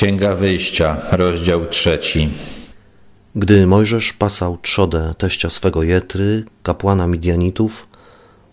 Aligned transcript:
Księga 0.00 0.34
Wyjścia, 0.34 0.96
rozdział 1.12 1.66
trzeci. 1.66 2.30
Gdy 3.36 3.66
Mojżesz 3.66 4.12
pasał 4.12 4.58
trzodę 4.62 5.14
teścia 5.18 5.50
swego 5.50 5.82
Jetry, 5.82 6.44
kapłana 6.62 7.06
Midianitów, 7.06 7.86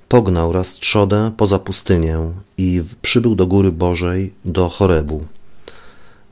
pognał 0.07 0.53
raz 0.53 0.73
trzodę 0.73 1.31
poza 1.37 1.59
pustynię 1.59 2.19
i 2.57 2.83
przybył 3.01 3.35
do 3.35 3.47
góry 3.47 3.71
Bożej, 3.71 4.33
do 4.45 4.69
Chorebu. 4.69 5.25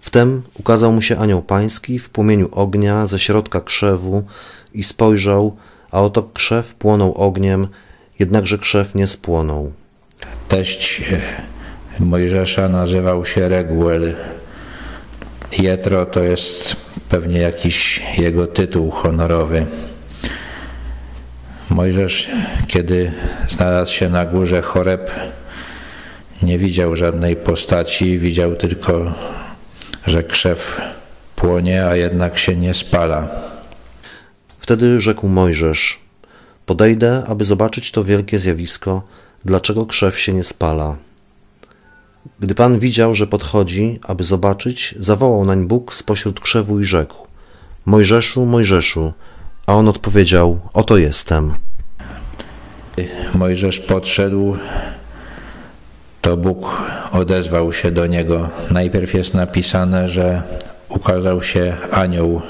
Wtem 0.02 0.42
ukazał 0.60 0.92
mu 0.92 1.02
się 1.02 1.18
anioł 1.18 1.42
pański 1.42 2.00
w 2.00 2.10
płomieniu 2.10 2.50
ognia 2.52 3.08
ze 3.08 3.20
środka 3.20 3.62
krzewu 3.62 4.24
i 4.74 4.84
spojrzał, 4.84 5.56
a 5.92 6.02
oto 6.02 6.30
krzew 6.34 6.74
płonął 6.74 7.14
ogniem, 7.14 7.68
jednakże 8.20 8.58
krzew 8.58 8.96
nie 8.96 9.08
spłonął. 9.08 9.72
Teść 10.48 11.04
Mojżesza 12.00 12.70
nazywał 12.70 13.26
się 13.26 13.50
Reguel. 13.50 14.16
Jetro 15.60 16.06
to 16.06 16.24
jest 16.24 16.76
pewnie 17.10 17.40
jakiś 17.40 18.02
jego 18.18 18.48
tytuł 18.48 18.92
honorowy. 18.92 19.66
Mojżesz, 21.70 22.30
kiedy 22.68 23.12
znalazł 23.48 23.94
się 23.94 24.10
na 24.10 24.26
górze 24.26 24.62
Choreb, 24.62 25.12
nie 26.42 26.58
widział 26.58 26.96
żadnej 26.96 27.36
postaci, 27.36 28.20
widział 28.20 28.56
tylko, 28.56 29.14
że 30.08 30.24
krzew 30.24 30.82
płonie, 31.36 31.86
a 31.86 31.96
jednak 31.96 32.38
się 32.38 32.56
nie 32.56 32.74
spala. 32.74 33.28
Wtedy 34.60 35.00
rzekł 35.00 35.28
Mojżesz: 35.28 36.00
Podejdę, 36.66 37.24
aby 37.28 37.46
zobaczyć 37.46 37.92
to 37.92 38.04
wielkie 38.04 38.40
zjawisko, 38.40 39.02
dlaczego 39.46 39.86
krzew 39.86 40.20
się 40.20 40.34
nie 40.34 40.44
spala. 40.44 40.96
Gdy 42.40 42.56
Pan 42.56 42.80
widział, 42.80 43.16
że 43.16 43.28
podchodzi, 43.28 44.00
aby 44.04 44.24
zobaczyć, 44.24 44.96
zawołał 45.00 45.46
nań 45.46 45.68
Bóg 45.68 45.94
spośród 45.94 46.40
krzewu 46.40 46.80
i 46.80 46.84
rzekł: 46.84 47.28
Mojżeszu, 47.86 48.46
Mojżeszu. 48.46 49.14
A 49.66 49.74
on 49.74 49.88
odpowiedział: 49.88 50.60
Oto 50.74 50.98
jestem. 50.98 51.54
Mojżesz 53.34 53.80
podszedł, 53.80 54.58
to 56.22 56.38
Bóg 56.38 56.82
odezwał 57.12 57.74
się 57.74 57.92
do 57.92 58.08
niego. 58.08 58.50
Najpierw 58.72 59.14
jest 59.14 59.34
napisane, 59.34 60.08
że 60.08 60.44
ukazał 60.90 61.42
się 61.42 61.78
anioł, 61.92 62.42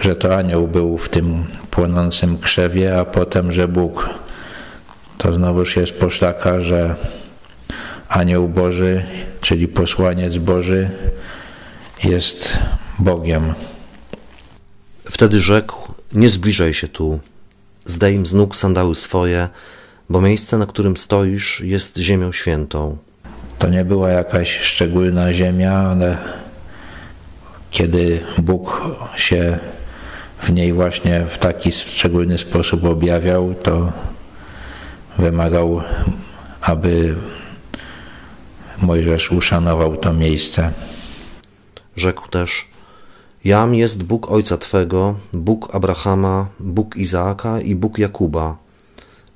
że 0.00 0.16
to 0.16 0.36
anioł 0.36 0.68
był 0.68 0.98
w 0.98 1.08
tym 1.08 1.46
płonącym 1.70 2.38
krzewie, 2.38 2.98
a 2.98 3.04
potem, 3.04 3.52
że 3.52 3.68
Bóg. 3.68 4.10
To 5.18 5.32
znowuż 5.32 5.76
jest 5.76 5.98
poszlaka, 5.98 6.60
że 6.60 6.94
anioł 8.16 8.48
Boży, 8.48 9.02
czyli 9.40 9.68
posłaniec 9.68 10.38
Boży, 10.38 10.90
jest 12.04 12.58
Bogiem. 12.98 13.54
Wtedy 15.10 15.40
rzekł: 15.40 15.92
Nie 16.12 16.28
zbliżaj 16.28 16.74
się 16.74 16.88
tu, 16.88 17.20
zdejm 17.84 18.26
z 18.26 18.34
nóg 18.34 18.56
sandały 18.56 18.94
swoje, 18.94 19.48
bo 20.10 20.20
miejsce, 20.20 20.58
na 20.58 20.66
którym 20.66 20.96
stoisz, 20.96 21.60
jest 21.60 21.96
ziemią 21.96 22.32
świętą. 22.32 22.96
To 23.58 23.68
nie 23.68 23.84
była 23.84 24.08
jakaś 24.08 24.60
szczególna 24.60 25.32
ziemia, 25.32 25.72
ale 25.72 26.18
kiedy 27.70 28.20
Bóg 28.38 28.82
się 29.16 29.58
w 30.40 30.52
niej 30.52 30.72
właśnie 30.72 31.26
w 31.26 31.38
taki 31.38 31.72
szczególny 31.72 32.38
sposób 32.38 32.84
objawiał, 32.84 33.54
to 33.62 33.92
wymagał, 35.18 35.82
aby 36.60 37.16
Mojżesz 38.82 39.32
uszanował 39.32 39.96
to 39.96 40.12
miejsce. 40.12 40.70
Rzekł 41.96 42.28
też: 42.28 42.66
Jam 43.44 43.74
jest 43.74 44.02
Bóg 44.02 44.30
ojca 44.30 44.56
twego, 44.56 45.14
Bóg 45.32 45.74
Abrahama, 45.74 46.46
Bóg 46.60 46.96
Izaaka 46.96 47.60
i 47.60 47.74
Bóg 47.74 47.98
Jakuba. 47.98 48.56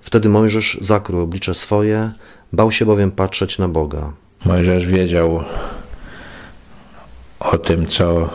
Wtedy 0.01 0.28
Mojżesz 0.28 0.78
zakrył 0.81 1.21
oblicze 1.21 1.55
swoje, 1.55 2.11
bał 2.53 2.71
się 2.71 2.87
bowiem 2.87 3.11
patrzeć 3.11 3.59
na 3.59 3.69
Boga. 3.69 4.12
Mojżesz 4.45 4.87
wiedział 4.87 5.45
o 7.41 7.59
tym, 7.59 7.87
co 7.87 8.28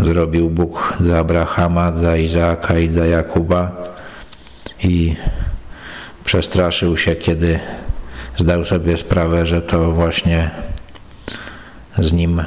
zrobił 0.00 0.50
Bóg 0.50 0.96
dla 1.00 1.18
Abrahama, 1.18 1.92
dla 1.92 2.16
Izaaka 2.16 2.78
i 2.78 2.88
dla 2.88 3.06
Jakuba 3.06 3.72
i 4.82 5.16
przestraszył 6.24 6.96
się, 6.96 7.16
kiedy 7.16 7.60
zdał 8.36 8.64
sobie 8.64 8.96
sprawę, 8.96 9.46
że 9.46 9.62
to 9.62 9.92
właśnie 9.92 10.50
z 11.98 12.12
nim 12.12 12.42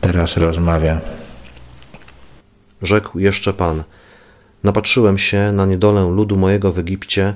teraz 0.00 0.36
rozmawia. 0.36 1.00
Rzekł 2.82 3.18
jeszcze 3.18 3.52
Pan: 3.52 3.82
Napatrzyłem 4.64 5.18
się 5.18 5.52
na 5.52 5.66
niedolę 5.66 6.10
ludu 6.10 6.36
mojego 6.36 6.72
w 6.72 6.78
Egipcie 6.78 7.34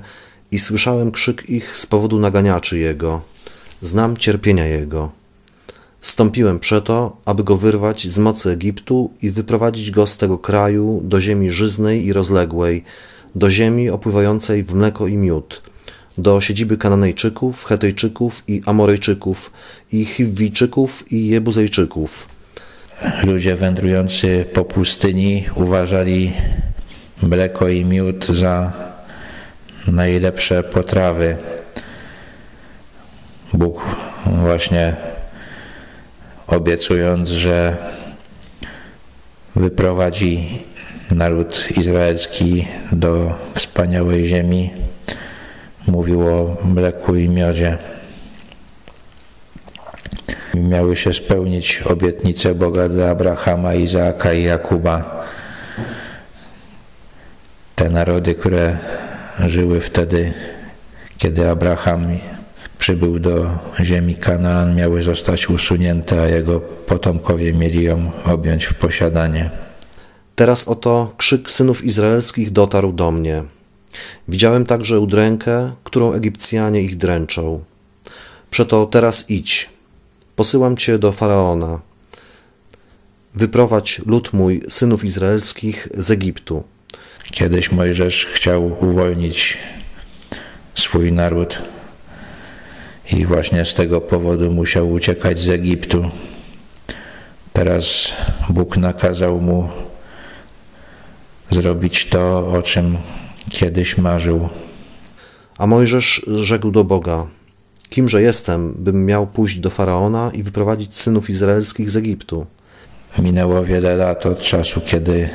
i 0.51 0.59
słyszałem 0.59 1.11
krzyk 1.11 1.49
ich 1.49 1.77
z 1.77 1.85
powodu 1.85 2.19
naganiaczy 2.19 2.77
jego. 2.77 3.21
Znam 3.81 4.17
cierpienia 4.17 4.65
jego. 4.65 5.11
Stąpiłem 6.01 6.59
przeto, 6.59 7.17
aby 7.25 7.43
go 7.43 7.57
wyrwać 7.57 8.07
z 8.07 8.17
mocy 8.17 8.49
Egiptu 8.49 9.11
i 9.21 9.31
wyprowadzić 9.31 9.91
go 9.91 10.07
z 10.07 10.17
tego 10.17 10.37
kraju 10.37 11.01
do 11.03 11.21
ziemi 11.21 11.51
żyznej 11.51 12.05
i 12.05 12.13
rozległej, 12.13 12.83
do 13.35 13.49
ziemi 13.49 13.89
opływającej 13.89 14.63
w 14.63 14.73
mleko 14.73 15.07
i 15.07 15.17
miód, 15.17 15.68
do 16.21 16.41
siedziby 16.41 16.77
Kananejczyków, 16.77 17.65
Hetejczyków 17.65 18.43
i 18.47 18.61
Amorejczyków, 18.65 19.51
i 19.91 20.05
Chiwijczyków 20.05 21.11
i 21.11 21.27
Jebuzejczyków. 21.27 22.27
Ludzie 23.23 23.55
wędrujący 23.55 24.45
po 24.53 24.65
pustyni 24.65 25.43
uważali 25.55 26.33
mleko 27.21 27.67
i 27.67 27.85
miód 27.85 28.25
za 28.25 28.73
najlepsze 29.87 30.63
potrawy. 30.63 31.37
Bóg 33.53 33.81
właśnie 34.25 34.95
obiecując, 36.47 37.29
że 37.29 37.77
wyprowadzi 39.55 40.49
naród 41.11 41.67
izraelski 41.77 42.67
do 42.91 43.35
wspaniałej 43.53 44.27
ziemi, 44.27 44.71
mówił 45.89 46.27
o 46.27 46.57
mleku 46.63 47.15
i 47.15 47.29
miodzie. 47.29 47.77
Miały 50.53 50.95
się 50.95 51.13
spełnić 51.13 51.81
obietnice 51.85 52.55
Boga 52.55 52.89
dla 52.89 53.09
Abrahama, 53.09 53.73
Izaaka 53.73 54.33
i 54.33 54.43
Jakuba. 54.43 55.25
Te 57.75 57.89
narody, 57.89 58.35
które 58.35 58.77
żyły 59.47 59.81
wtedy, 59.81 60.33
kiedy 61.17 61.49
Abraham 61.49 62.07
przybył 62.77 63.19
do 63.19 63.59
ziemi 63.79 64.15
Kanaan, 64.15 64.75
miały 64.75 65.03
zostać 65.03 65.49
usunięte, 65.49 66.21
a 66.21 66.27
jego 66.27 66.59
potomkowie 66.59 67.53
mieli 67.53 67.83
ją 67.83 68.11
objąć 68.25 68.65
w 68.65 68.73
posiadanie. 68.73 69.49
Teraz 70.35 70.67
oto 70.67 71.13
krzyk 71.17 71.49
synów 71.49 71.83
izraelskich 71.83 72.51
dotarł 72.51 72.91
do 72.93 73.11
mnie. 73.11 73.43
Widziałem 74.27 74.65
także 74.65 74.99
udrękę, 74.99 75.71
którą 75.83 76.13
Egipcjanie 76.13 76.81
ich 76.81 76.97
dręczą. 76.97 77.63
Przeto 78.51 78.85
teraz 78.85 79.29
idź, 79.29 79.69
posyłam 80.35 80.77
cię 80.77 80.99
do 80.99 81.11
faraona. 81.11 81.79
Wyprowadź 83.35 84.01
lud 84.05 84.33
mój, 84.33 84.63
synów 84.69 85.03
izraelskich, 85.03 85.87
z 85.97 86.11
Egiptu. 86.11 86.63
Kiedyś 87.31 87.71
Mojżesz 87.71 88.25
chciał 88.25 88.65
uwolnić 88.65 89.57
swój 90.75 91.11
naród 91.11 91.61
i 93.13 93.25
właśnie 93.25 93.65
z 93.65 93.73
tego 93.73 94.01
powodu 94.01 94.51
musiał 94.51 94.91
uciekać 94.91 95.39
z 95.39 95.49
Egiptu. 95.49 96.09
Teraz 97.53 98.13
Bóg 98.49 98.77
nakazał 98.77 99.41
mu 99.41 99.69
zrobić 101.49 102.05
to, 102.05 102.47
o 102.47 102.61
czym 102.61 102.97
kiedyś 103.49 103.97
marzył. 103.97 104.49
A 105.57 105.67
Mojżesz 105.67 106.25
rzekł 106.27 106.71
do 106.71 106.83
Boga: 106.83 107.27
Kimże 107.89 108.21
jestem, 108.21 108.73
bym 108.77 109.05
miał 109.05 109.27
pójść 109.27 109.59
do 109.59 109.69
faraona 109.69 110.31
i 110.33 110.43
wyprowadzić 110.43 110.97
synów 110.97 111.29
izraelskich 111.29 111.89
z 111.89 111.97
Egiptu? 111.97 112.45
Minęło 113.19 113.65
wiele 113.65 113.95
lat 113.95 114.25
od 114.25 114.41
czasu, 114.41 114.81
kiedy 114.85 115.29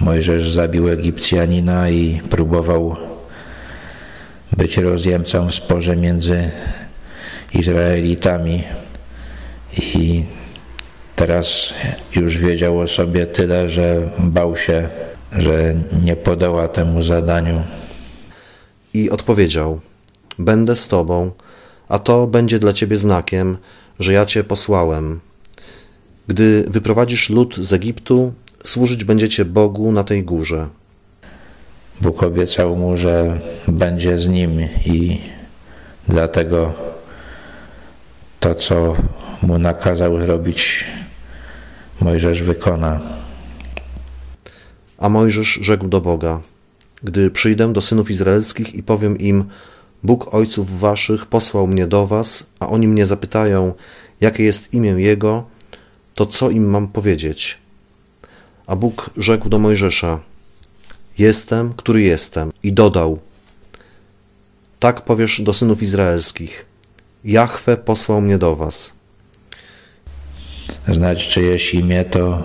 Mojżesz 0.00 0.50
zabił 0.50 0.88
Egipcjanina 0.88 1.90
i 1.90 2.20
próbował 2.30 2.96
być 4.56 4.76
rozjemcą 4.76 5.48
w 5.48 5.54
sporze 5.54 5.96
między 5.96 6.50
Izraelitami. 7.54 8.62
I 9.78 10.24
teraz 11.16 11.74
już 12.16 12.38
wiedział 12.38 12.78
o 12.78 12.86
sobie 12.86 13.26
tyle, 13.26 13.68
że 13.68 14.10
bał 14.18 14.56
się, 14.56 14.88
że 15.32 15.74
nie 16.02 16.16
podoła 16.16 16.68
temu 16.68 17.02
zadaniu. 17.02 17.62
I 18.94 19.10
odpowiedział: 19.10 19.80
Będę 20.38 20.76
z 20.76 20.88
tobą, 20.88 21.30
a 21.88 21.98
to 21.98 22.26
będzie 22.26 22.58
dla 22.58 22.72
ciebie 22.72 22.96
znakiem, 22.96 23.56
że 23.98 24.12
ja 24.12 24.26
cię 24.26 24.44
posłałem. 24.44 25.20
Gdy 26.28 26.64
wyprowadzisz 26.68 27.30
lud 27.30 27.56
z 27.56 27.72
Egiptu, 27.72 28.32
służyć 28.64 29.04
będziecie 29.04 29.44
Bogu 29.44 29.92
na 29.92 30.04
tej 30.04 30.24
górze. 30.24 30.68
Bóg 32.00 32.22
obiecał 32.22 32.76
mu, 32.76 32.96
że 32.96 33.38
będzie 33.68 34.18
z 34.18 34.28
nim 34.28 34.60
i 34.86 35.20
dlatego 36.08 36.72
to, 38.40 38.54
co 38.54 38.96
mu 39.42 39.58
nakazał 39.58 40.20
zrobić, 40.20 40.84
Mojżesz 42.00 42.42
wykona. 42.42 43.00
A 44.98 45.08
Mojżesz 45.08 45.58
rzekł 45.62 45.88
do 45.88 46.00
Boga: 46.00 46.40
Gdy 47.02 47.30
przyjdę 47.30 47.72
do 47.72 47.80
synów 47.82 48.10
izraelskich 48.10 48.74
i 48.74 48.82
powiem 48.82 49.18
im: 49.18 49.44
Bóg 50.02 50.34
ojców 50.34 50.80
waszych 50.80 51.26
posłał 51.26 51.66
mnie 51.66 51.86
do 51.86 52.06
was, 52.06 52.46
a 52.60 52.68
oni 52.68 52.88
mnie 52.88 53.06
zapytają, 53.06 53.74
jakie 54.20 54.44
jest 54.44 54.74
imię 54.74 54.90
Jego, 54.90 55.44
to 56.14 56.26
co 56.26 56.50
im 56.50 56.70
mam 56.70 56.88
powiedzieć? 56.88 57.58
A 58.66 58.76
Bóg 58.76 59.10
rzekł 59.16 59.48
do 59.48 59.58
Mojżesza: 59.58 60.20
Jestem, 61.18 61.72
który 61.76 62.02
jestem. 62.02 62.52
I 62.62 62.72
dodał: 62.72 63.18
Tak 64.78 65.04
powiesz 65.04 65.40
do 65.40 65.54
synów 65.54 65.82
izraelskich: 65.82 66.66
Jahwe 67.24 67.76
posłał 67.76 68.20
mnie 68.20 68.38
do 68.38 68.56
was. 68.56 68.92
Znać 70.88 71.28
czyjeś 71.28 71.74
imię 71.74 72.04
to 72.04 72.42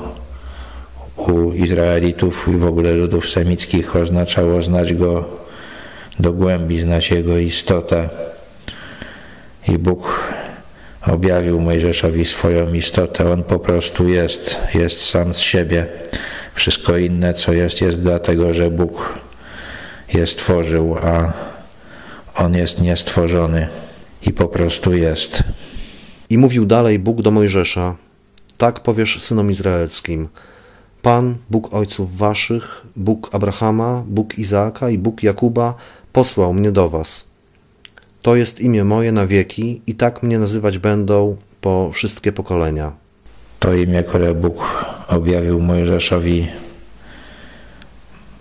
u 1.17 1.51
Izraelitów 1.51 2.47
i 2.47 2.57
w 2.57 2.65
ogóle 2.65 2.91
ludów 2.91 3.29
semickich 3.29 3.95
oznaczało 3.95 4.61
znać 4.61 4.93
go 4.93 5.25
do 6.19 6.33
głębi, 6.33 6.79
znać 6.79 7.11
jego 7.11 7.37
istotę. 7.37 8.09
I 9.67 9.77
Bóg 9.77 10.23
objawił 11.07 11.59
Mojżeszowi 11.59 12.25
swoją 12.25 12.73
istotę. 12.73 13.31
On 13.31 13.43
po 13.43 13.59
prostu 13.59 14.07
jest, 14.07 14.57
jest 14.73 15.01
sam 15.01 15.33
z 15.33 15.39
siebie. 15.39 15.87
Wszystko 16.53 16.97
inne, 16.97 17.33
co 17.33 17.53
jest, 17.53 17.81
jest 17.81 18.01
dlatego, 18.01 18.53
że 18.53 18.71
Bóg 18.71 19.19
je 20.13 20.25
stworzył, 20.25 20.97
a 20.97 21.33
On 22.35 22.55
jest 22.55 22.81
niestworzony 22.81 23.67
i 24.21 24.33
po 24.33 24.47
prostu 24.47 24.93
jest. 24.93 25.43
I 26.29 26.37
mówił 26.37 26.65
dalej 26.65 26.99
Bóg 26.99 27.21
do 27.21 27.31
Mojżesza: 27.31 27.95
Tak 28.57 28.79
powiesz 28.79 29.21
synom 29.21 29.51
izraelskim. 29.51 30.27
Pan, 31.03 31.35
Bóg 31.49 31.73
ojców 31.73 32.17
waszych, 32.17 32.85
Bóg 32.95 33.29
Abrahama, 33.35 34.03
Bóg 34.07 34.39
Izaaka 34.39 34.89
i 34.89 34.97
Bóg 34.97 35.23
Jakuba 35.23 35.73
posłał 36.13 36.53
mnie 36.53 36.71
do 36.71 36.89
was. 36.89 37.27
To 38.21 38.35
jest 38.35 38.59
imię 38.59 38.83
moje 38.83 39.11
na 39.11 39.27
wieki 39.27 39.81
i 39.87 39.95
tak 39.95 40.23
mnie 40.23 40.39
nazywać 40.39 40.79
będą 40.79 41.37
po 41.61 41.91
wszystkie 41.91 42.31
pokolenia. 42.31 42.91
To 43.59 43.73
imię, 43.73 44.03
które 44.03 44.33
Bóg 44.33 44.85
objawił 45.07 45.59
Mojżeszowi, 45.59 46.47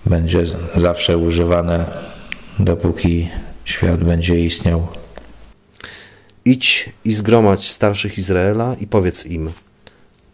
będzie 0.07 0.43
zawsze 0.77 1.19
używane, 1.19 1.91
dopóki 2.59 3.29
świat 3.65 4.05
będzie 4.05 4.41
istniał. 4.41 4.89
Idź 6.45 6.91
i 7.05 7.13
zgromadź 7.15 7.71
starszych 7.71 8.19
Izraela 8.19 8.77
i 8.81 8.87
powiedz 8.87 9.27
im: 9.27 9.51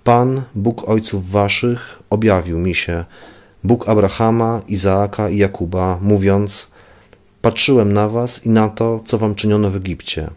Pan, 0.09 0.43
Bóg 0.55 0.89
ojców 0.89 1.31
waszych, 1.31 1.99
objawił 2.11 2.59
mi 2.59 2.75
się, 2.75 3.05
Bóg 3.65 3.89
Abrahama, 3.89 4.63
Izaaka 4.69 5.31
i 5.31 5.37
Jakuba, 5.37 5.99
mówiąc: 6.03 6.71
Patrzyłem 7.43 7.93
na 7.93 8.09
was 8.09 8.47
i 8.47 8.49
na 8.49 8.69
to, 8.69 9.03
co 9.07 9.19
wam 9.19 9.35
czyniono 9.35 9.71
w 9.71 9.77
Egipcie. 9.77 10.31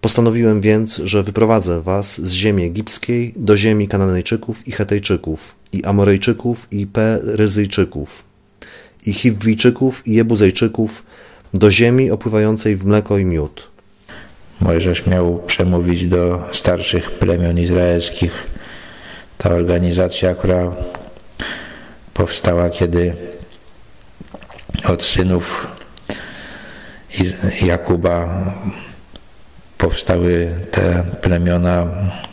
Postanowiłem 0.00 0.60
więc, 0.60 0.96
że 0.96 1.22
wyprowadzę 1.22 1.82
was 1.82 2.20
z 2.20 2.32
ziemi 2.32 2.64
egipskiej 2.64 3.32
do 3.36 3.56
ziemi 3.56 3.88
Kananejczyków 3.88 4.68
i 4.68 4.72
Hetejczyków, 4.72 5.54
i 5.72 5.84
Amorejczyków 5.84 6.68
i 6.70 6.86
Peryzyjczyków, 6.86 8.22
i 9.06 9.12
Chiwijczyków 9.12 10.06
i 10.06 10.14
Jebuzejczyków, 10.14 11.02
do 11.54 11.70
ziemi 11.70 12.10
opływającej 12.10 12.76
w 12.76 12.84
mleko 12.84 13.18
i 13.18 13.24
miód. 13.24 13.68
Mojżesz 14.60 15.06
miał 15.06 15.42
przemówić 15.46 16.06
do 16.06 16.48
starszych 16.52 17.10
plemion 17.10 17.58
izraelskich. 17.58 18.57
Ta 19.38 19.50
organizacja, 19.50 20.34
która 20.34 20.76
powstała, 22.14 22.70
kiedy 22.70 23.16
od 24.84 25.04
synów 25.04 25.66
Jakuba 27.62 28.44
powstały 29.78 30.50
te 30.70 31.04
plemiona, 31.22 31.86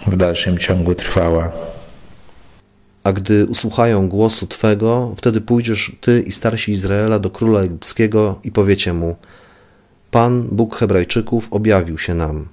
w 0.08 0.16
dalszym 0.16 0.58
ciągu 0.58 0.96
trwała. 0.96 1.52
A 3.04 3.14
gdy 3.14 3.46
usłuchają 3.46 4.10
głosu 4.10 4.48
Twego, 4.48 5.14
wtedy 5.18 5.42
pójdziesz 5.42 5.96
Ty 6.02 6.22
i 6.22 6.32
starsi 6.32 6.72
Izraela 6.72 7.20
do 7.20 7.30
króla 7.30 7.62
egipskiego 7.62 8.40
i 8.44 8.52
powiecie 8.52 8.94
mu: 8.94 9.16
Pan, 10.12 10.48
Bóg 10.52 10.76
Hebrajczyków, 10.76 11.48
objawił 11.52 11.98
się 11.98 12.14
nam. 12.14 12.48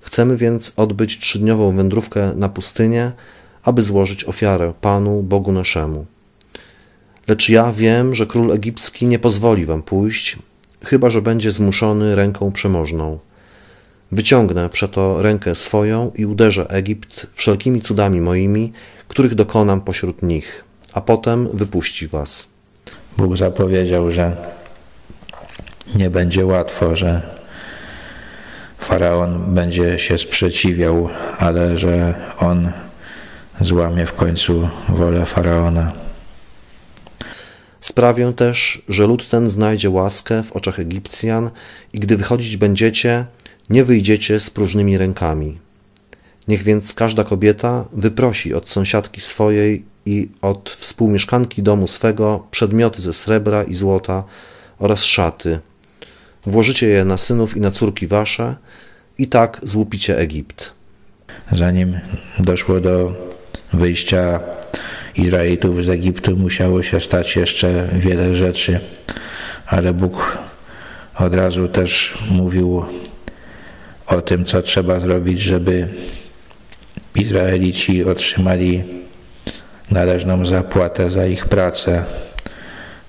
Chcemy 0.00 0.36
więc 0.36 0.72
odbyć 0.76 1.18
trzydniową 1.18 1.76
wędrówkę 1.76 2.32
na 2.36 2.48
pustynię, 2.48 3.12
aby 3.64 3.82
złożyć 3.82 4.24
ofiarę 4.24 4.72
Panu, 4.80 5.22
Bogu 5.22 5.52
naszemu. 5.52 6.06
Lecz 7.28 7.48
ja 7.48 7.72
wiem, 7.72 8.14
że 8.14 8.26
król 8.26 8.52
egipski 8.52 9.06
nie 9.06 9.18
pozwoli 9.18 9.66
wam 9.66 9.82
pójść, 9.82 10.38
chyba 10.84 11.10
że 11.10 11.22
będzie 11.22 11.50
zmuszony 11.50 12.14
ręką 12.14 12.52
przemożną. 12.52 13.18
Wyciągnę 14.12 14.68
przeto 14.68 15.22
rękę 15.22 15.54
swoją 15.54 16.12
i 16.14 16.26
uderzę 16.26 16.70
Egipt 16.70 17.26
wszelkimi 17.34 17.80
cudami 17.80 18.20
moimi, 18.20 18.72
których 19.08 19.34
dokonam 19.34 19.80
pośród 19.80 20.22
nich, 20.22 20.64
a 20.92 21.00
potem 21.00 21.48
wypuści 21.52 22.08
was. 22.08 22.48
Bóg 23.16 23.36
zapowiedział, 23.36 24.10
że 24.10 24.36
nie 25.94 26.10
będzie 26.10 26.46
łatwo, 26.46 26.96
że 26.96 27.22
faraon 28.78 29.54
będzie 29.54 29.98
się 29.98 30.18
sprzeciwiał, 30.18 31.08
ale 31.38 31.76
że 31.76 32.14
on 32.38 32.72
złamie 33.60 34.06
w 34.06 34.12
końcu 34.12 34.68
wolę 34.88 35.26
faraona. 35.26 35.92
Sprawię 37.80 38.32
też, 38.32 38.82
że 38.88 39.06
lud 39.06 39.28
ten 39.28 39.50
znajdzie 39.50 39.90
łaskę 39.90 40.42
w 40.42 40.52
oczach 40.52 40.80
Egipcjan 40.80 41.50
i 41.92 42.00
gdy 42.00 42.16
wychodzić 42.16 42.56
będziecie, 42.56 43.26
nie 43.70 43.84
wyjdziecie 43.84 44.40
z 44.40 44.50
próżnymi 44.50 44.98
rękami. 44.98 45.58
Niech 46.48 46.62
więc 46.62 46.94
każda 46.94 47.24
kobieta 47.24 47.84
wyprosi 47.92 48.54
od 48.54 48.68
sąsiadki 48.68 49.20
swojej 49.20 49.84
i 50.06 50.28
od 50.42 50.70
współmieszkanki 50.70 51.62
domu 51.62 51.86
swego 51.86 52.46
przedmioty 52.50 53.02
ze 53.02 53.12
srebra 53.12 53.62
i 53.62 53.74
złota 53.74 54.24
oraz 54.78 55.02
szaty. 55.02 55.58
Włożycie 56.46 56.86
je 56.86 57.04
na 57.04 57.16
synów 57.16 57.56
i 57.56 57.60
na 57.60 57.70
córki 57.70 58.06
wasze 58.06 58.56
i 59.18 59.26
tak 59.26 59.60
złupicie 59.62 60.18
Egipt. 60.18 60.72
Zanim 61.52 61.98
doszło 62.38 62.80
do 62.80 63.14
wyjścia 63.76 64.40
Izraelitów 65.16 65.84
z 65.84 65.88
Egiptu, 65.88 66.36
musiało 66.36 66.82
się 66.82 67.00
stać 67.00 67.36
jeszcze 67.36 67.88
wiele 67.92 68.36
rzeczy, 68.36 68.80
ale 69.66 69.92
Bóg 69.92 70.38
od 71.18 71.34
razu 71.34 71.68
też 71.68 72.18
mówił 72.30 72.84
o 74.06 74.20
tym, 74.20 74.44
co 74.44 74.62
trzeba 74.62 75.00
zrobić, 75.00 75.40
żeby 75.40 75.88
Izraelici 77.14 78.04
otrzymali 78.04 78.84
należną 79.90 80.46
zapłatę 80.46 81.10
za 81.10 81.26
ich 81.26 81.46
pracę. 81.46 82.04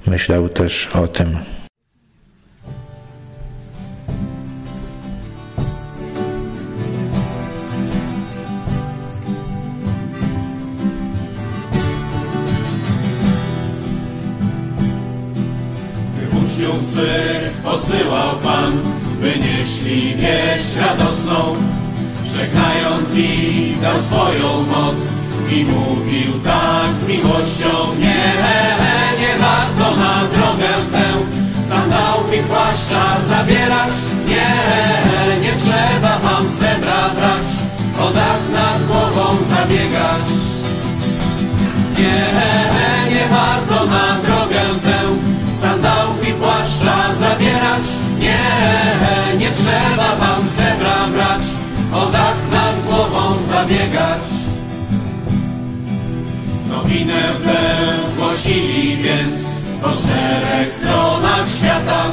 Myślał 0.07 0.49
też 0.49 0.87
o 0.87 1.07
tym. 1.07 1.37
Uczniów 16.55 16.81
swych 16.81 17.53
posyłał 17.63 18.35
Pan, 18.43 18.73
by 19.21 19.33
nieśli 19.39 20.15
wieść 20.15 20.75
radosną, 20.75 21.55
Żegnając 22.25 23.15
ich 23.17 23.81
dał 23.81 24.01
swoją 24.01 24.63
moc 24.63 24.97
i 25.51 25.63
mówił 25.63 26.39
tak 26.43 26.91
z 26.91 27.07
miłością 27.07 27.95
Nie, 27.99 28.33
nie 29.19 29.39
warto 29.39 29.95
na 29.95 30.21
drogę 30.27 30.69
tę 30.91 31.05
sandałów 31.69 32.33
i 32.33 32.43
płaszcza 32.43 33.21
zabierać 33.27 33.93
Nie, 34.27 35.14
trzeba 49.65 50.15
wam 50.15 50.47
srebra 50.47 51.07
brać 51.13 51.45
o 51.93 52.05
dach 52.05 52.39
nad 52.51 52.75
głową 52.85 53.43
zabiegać. 53.43 54.21
nowinę 56.69 57.23
tę 57.45 57.59
głosili 58.17 58.97
więc 58.97 59.41
po 59.81 59.89
czterech 59.89 60.73
stronach 60.73 61.49
świata. 61.57 62.05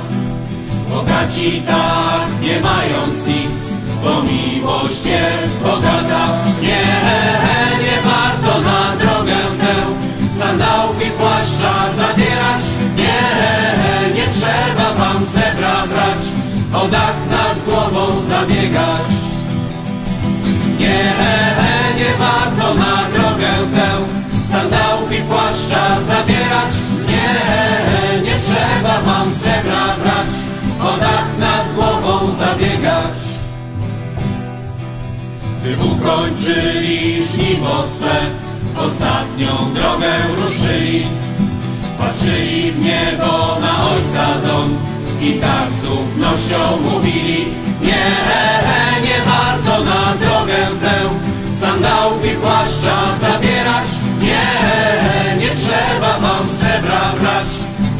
Bogaci 0.91 1.63
tak, 1.67 2.29
nie 2.43 2.61
mając 2.61 3.27
nic, 3.27 3.59
bo 4.05 4.23
miłość 4.23 5.05
jest 5.07 5.59
bogata. 5.63 6.29
Nie, 6.63 6.87
nie 7.85 7.97
warto 8.05 8.61
na 8.61 8.97
drogę 8.97 9.37
tę 9.61 9.75
sandałów 10.39 11.03
o 16.75 16.89
dach 16.89 17.17
nad 17.31 17.65
głową 17.65 18.21
zabiegać. 18.21 19.07
Nie, 20.79 21.15
nie 21.97 22.13
warto 22.19 22.75
na 22.75 22.97
drogę 23.15 23.53
tę 23.75 23.89
sandałów 24.45 25.13
i 25.13 25.23
płaszcza 25.23 26.01
zabierać. 26.01 26.75
Nie, 27.09 28.23
nie 28.23 28.37
trzeba 28.41 29.01
wam 29.01 29.33
srebra 29.35 29.97
brać, 30.03 30.35
o 30.81 30.99
dach 31.01 31.39
nad 31.39 31.75
głową 31.75 32.31
zabiegać. 32.31 33.19
Gdy 35.61 35.77
ukończyli 35.77 37.27
żniwo 37.27 37.85
swe, 37.87 38.21
ostatnią 38.77 39.75
drogę 39.75 40.13
ruszyli. 40.45 41.07
Patrzyli 41.99 42.73
w 42.73 42.81
niebo 42.81 43.57
na 43.61 43.91
Ojca 43.91 44.27
dom 44.47 44.92
i 45.23 45.33
tak 45.41 45.73
z 45.73 45.85
ufnością 45.85 46.77
mówili. 46.83 47.47
Nie, 47.83 48.07
nie 49.03 49.19
warto 49.27 49.85
na 49.85 50.15
drogę 50.15 50.67
tę 50.83 50.95
Sandałów 51.61 52.25
i 52.25 52.37
płaszcza 52.37 53.17
zabierać. 53.21 53.89
Nie, 54.21 55.37
nie 55.41 55.49
trzeba 55.49 56.19
wam 56.19 56.51
srebra 56.51 57.13
brać. 57.21 57.49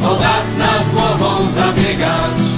O 0.05 0.15
dach 0.15 0.57
nad 0.57 0.91
głową 0.93 1.51
zabiegać. 1.51 2.52